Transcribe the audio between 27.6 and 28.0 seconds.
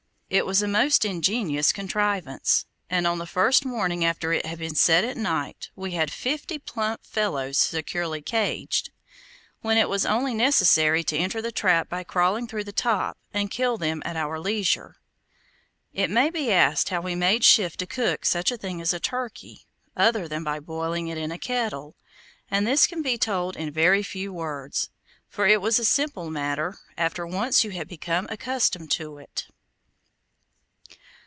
you had